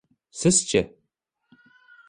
[0.39, 0.81] Siz-chi?